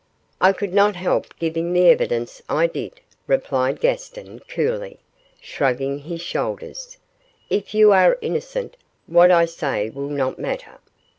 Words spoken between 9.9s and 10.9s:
will not matter.